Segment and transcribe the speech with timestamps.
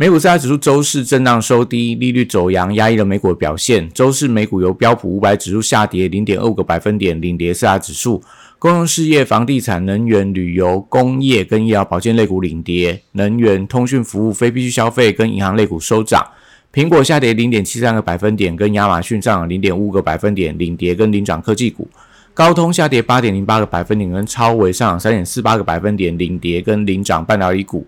[0.00, 3.86] 美股四大指数周四震荡收低，利率走阳压抑了美股的表现。
[3.92, 8.22] 周四美股由标普五百指数下跌零点二五个百分点，领跌四大指数。
[8.58, 16.26] 公用事业、房地产、能源、旅游、工业跟医疗保健类股领跌，能源、通讯服务、非必需消费跟银行类股收涨。
[16.72, 21.86] 苹果下跌零点七三个百分点，跟亚马逊上涨零点五个百分点，领跌跟领涨科技股。
[22.32, 27.86] 高通下跌八点零八个百分点，跟超微上涨三点四八个百分点，领跌跟领涨半导体股。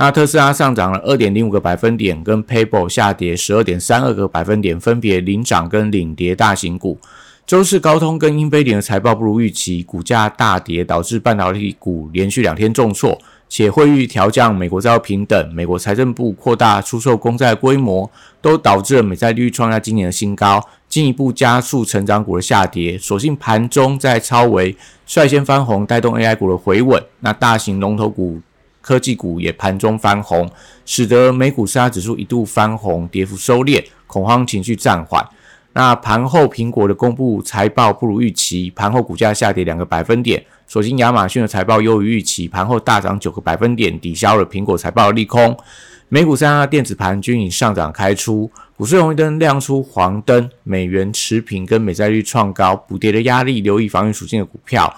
[0.00, 6.98] 那特斯拉上涨了二点零五个百分点，跟 PayPal 下跌十二点三二个百分点，分别领涨跟领跌大型股。
[7.46, 22.96] 周四高通跟英飞凌的财报不如预期，股价大跌，导致半导体股连续两天重挫，且会预调降美国债务平等，美国财政部扩大出售公债规模，都导致了美债利率创下今年的新高，进一步加速成长股的下跌。
[22.96, 28.40] 所幸盘中在超微率先翻红，带动 AI 股的回稳，那大型龙头股。
[28.90, 30.50] 科技股也盘中翻红，
[30.84, 35.24] 使得美股四大指数一度翻红，跌幅收敛，恐慌情绪暂缓。
[35.74, 40.44] 那盘后苹果的公布财报不如预期，盘后股价下跌两个百分点。
[40.66, 45.56] 所幸亚马逊的财报优于预期，盘后大涨九个百分点，抵消了苹果财报的利空。
[46.08, 54.92] 美股三大电子盘均已上涨开出，股市红绿灯亮出黄灯，美元持平跟美债率创高，补跌的压力，留意防御属性的股票。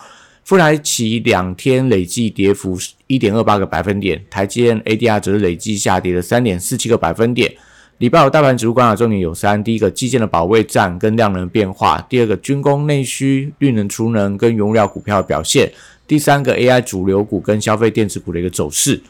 [0.44, 2.76] 富莱奇两天累计跌幅
[3.06, 7.52] 一点二八个百分点，台积电 ADR 则是累计下跌了三点四七个百分点。
[7.98, 15.68] 礼拜五大盘指数观察重点有三：第一个，基建的保卫战跟量能变化；第二个，军工内需、绿能储能跟原料股票的表现；
[16.08, 19.00] 第三个，AI 主流股跟消费电子股的一个走势。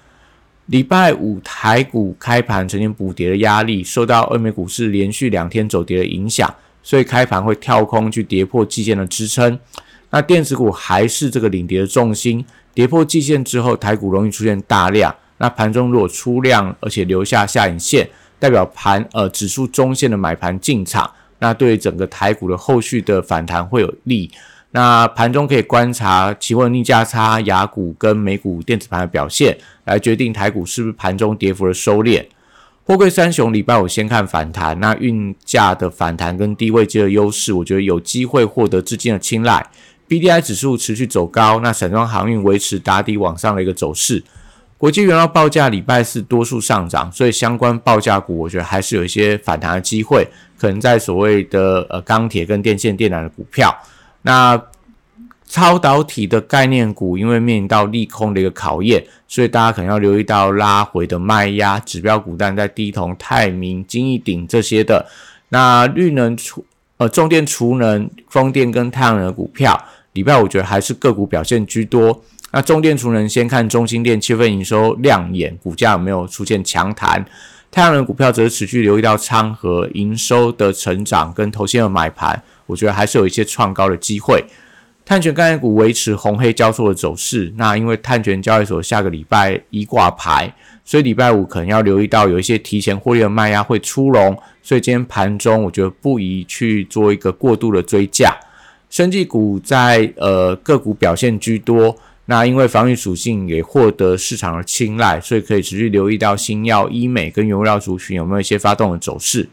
[0.66, 9.58] 礼拜五台股开盘呈现补跌的压力，受到欧美股市连续两天走跌的影响，所以开盘会跳空去跌破基建的支撑。
[10.12, 15.12] 那电子股还是这个领跌的重心，跌破季线之后，台股容易出现大量。
[15.38, 18.08] 那盘中如果出量，而且留下下影线，
[18.38, 24.30] 代表盘呃指数中线的买盘进场，那对整个台股的后续的反弹会有利。
[24.72, 32.24] 那盘中可以观察期货逆价差、雅股跟美股电子盘的表现，来决定台股是不是盘中跌幅的收敛。
[32.84, 39.64] 货柜三雄礼拜五先看反弹，那运价的反弹跟低位接的优势，我觉得有机会获得资金的青睐。
[40.12, 44.22] B D I 指数持续走高，那散装航运维持打底往上的一个走势。
[44.76, 50.28] 国际原料报价礼拜四多数上涨，所以相关报价股我觉得还是有一些反弹的机会，
[50.58, 53.74] 可能在所谓的呃钢铁跟电线电缆的股票。
[54.20, 54.62] 那
[55.46, 65.06] 超导体的概念股，因为面临到利空的一个考验，所以大家可能要留意到拉回的卖压指标股，但在低铜、泰明、金益鼎这些的。
[65.48, 66.62] 那绿能储
[66.98, 69.82] 呃重电储能、风电跟太阳能的股票。
[70.12, 72.22] 礼拜五觉得还是个股表现居多。
[72.52, 77.24] 那中电储能先看中心电七份营收亮眼，股价有没有出现强弹？
[77.70, 84.44] 太阳能股票则持续留意到昌河营收的成长跟头先的买盘，我觉得还是有一些创高的机会。
[85.06, 87.50] 碳权概念股维持红黑交错的走势。
[87.56, 98.36] 那因为碳权交易所下个礼拜一挂牌，所以礼拜五可能要留意到有一些提前获利的卖压会出笼，所以今天盘中我觉得不宜去做一个过度的追价。
[98.92, 109.48] 生技股在呃个股表现居多，那因为防御属性也获得市场的青睐，所以可以持续留意到新药、医美跟原料族群有没有一些发动的走势。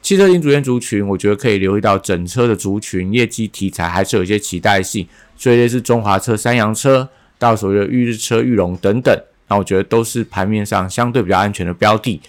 [0.00, 5.04] 汽车零组件族群，我觉得可以留意到整车的族群业绩题材还是有一些期待性，
[5.36, 12.20] 所以类似中华车、三洋车到所谓的裕日车、裕隆等等，那我觉得都是盘面上相对比较安全的标的。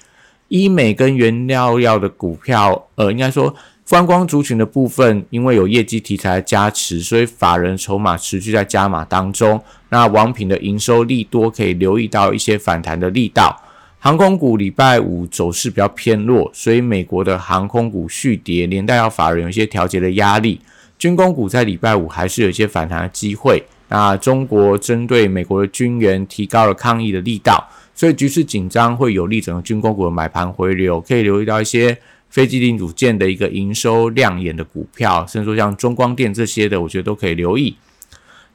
[0.47, 3.55] 医美跟原料药的股票，呃，应该说。
[3.89, 9.59] 观光族群的部分，因为有业绩题材的加持，所以法人筹码持续在加码当中。
[9.89, 13.59] 那王品的营收利多，可以留意到一些反弹的力道。
[13.97, 20.61] 航空股礼拜五走势比较偏弱，所以美国的航空股续跌，连带要法人有一些调节的压力。
[20.99, 23.63] 军工股在礼拜五还是有一些反弹的机会。
[23.87, 31.97] 那中国针对美国的军援提高了抗议的力道，所以局势紧张会有利整个军工股的买盘回流，可以留意到一些。
[32.29, 37.75] 非基定组件的一个营收亮眼的股票，甚至说像中光电这些的，我觉得都可以留意。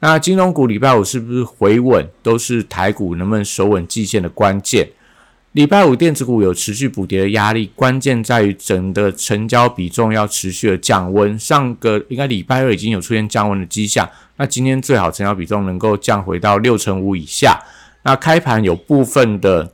[0.00, 4.88] 那金融股礼拜五是不是回稳，都是台股能不能守稳季线的关键。
[5.53, 11.38] 礼拜五电子股有持续补跌的压力，关键在于整个成交比重要持续的降温。
[11.38, 17.62] 上个应该礼拜二已经有出现降温的迹象，那今天最好成交比重能够降回到六成五以下。
[18.03, 19.73] 那开盘有部分的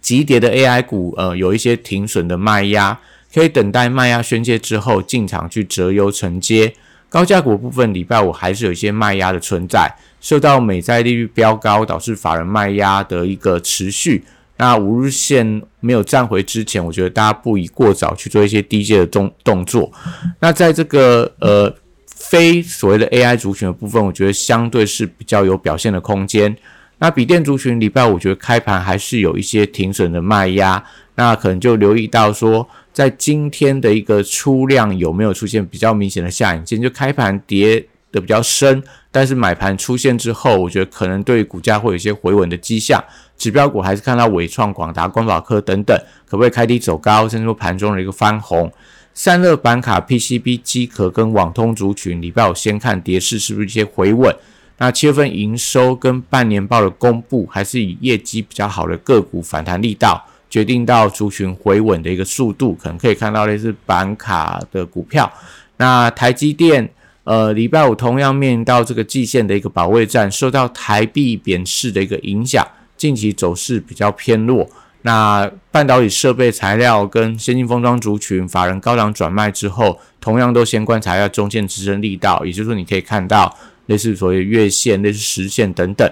[0.00, 2.98] 急跌的 AI 股，呃，有一些停损的卖压，
[3.32, 6.74] 可以等待卖压宣泄之后进场去折优承接。
[7.08, 14.24] 高价股部分，礼拜五还是有一些卖压的存在，受到美债利率飙高导致法人卖压的一个持续。
[14.58, 19.90] 那五日线没有站回之前，我觉得大家不宜过早去做一些低阶的动动作。
[20.38, 21.74] 那在这个呃
[22.06, 26.56] 非所谓的 AI 族群的部分，我觉得相对是比较有表现的空间。
[27.00, 43.02] 那笔电族群礼拜五觉得开盘还是有一些停损的卖压，那可能就留意到说，在今天的一个出量有没有出现比较明显的下影线，就开盘跌的比较深，但是买盘出现之后，我觉得可能对股价会有一些回稳的迹象。
[43.38, 48.70] 指标股还是看到伟创、广达、光宝科等等，可不可以开低走高，甚至说盘中的一个翻红？
[49.14, 54.34] 散热板卡、PCB 机壳跟网通族群，礼拜五先看跌势是不是一些回稳？
[54.82, 65.30] 那七月份营收跟半年报的公布，还是以业绩比较好的个股反弹力道，决定到族群回稳的一个速度，可能可以看到类似板卡的股票。
[65.76, 66.90] 那台积电，
[67.24, 72.66] 呃，礼拜五同样面临到这个季线的一个保卫战，受到台币贬势的一个影响。
[72.96, 74.66] 近期走势比较偏弱，
[75.02, 83.54] 那半导体设备材料跟先进封装族群法人高档转卖之后，同样都先观察一下中线支撑力道，也就是说你可以看到
[83.90, 86.08] 类似所谓月线、类似实线等等。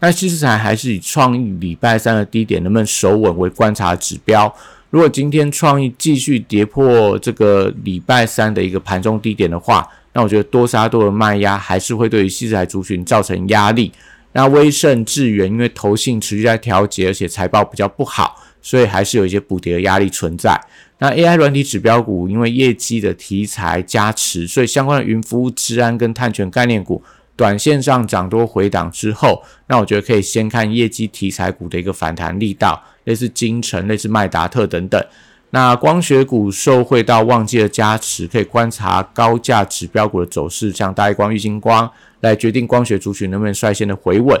[0.00, 4.52] 那其实还还是以创意礼拜三的低点能不能守稳为观察指标。
[4.90, 13.92] 如果今天创意继续跌破这个礼拜三的一个盘中低点的话，那我觉得多杀多的卖压还是会对于西材族群造成压力。
[14.32, 20.58] 那威盛智源因为投信持续在调节，而且财报比较不好，所以还是有一些补跌的压力存在。
[21.02, 27.02] 那 AI 软体指标股因为业绩的题材加持，所以相关的云服务、治安跟碳权概念股，
[27.34, 35.04] 短线上涨多回档之后，那我觉得可以先看业绩题材股的一个反弹力道，类似金城、类似麦达特等等。
[35.50, 41.90] 那光学股受惠到旺季的加持，可以观察高价指标股的走势，像大光、玉金光。
[42.20, 44.40] 来决定光学族群能不能率先的回稳。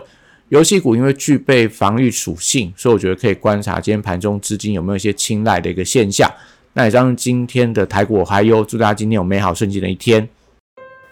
[0.50, 6.30] 游戏股因为具备防御属性，所以我觉得可以观察今天盘中资金有没有一些青睐的一个现象。
[6.74, 10.28] 那也将今天的台股还有祝大家今天有美好顺境的一天。